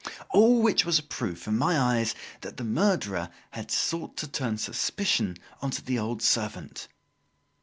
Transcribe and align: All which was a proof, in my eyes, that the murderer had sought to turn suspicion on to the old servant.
All 0.31 0.63
which 0.63 0.83
was 0.83 0.97
a 0.97 1.03
proof, 1.03 1.47
in 1.47 1.59
my 1.59 1.77
eyes, 1.77 2.15
that 2.39 2.57
the 2.57 2.63
murderer 2.63 3.29
had 3.51 3.69
sought 3.69 4.17
to 4.17 4.27
turn 4.27 4.57
suspicion 4.57 5.37
on 5.61 5.69
to 5.69 5.85
the 5.85 5.99
old 5.99 6.23
servant. 6.23 6.87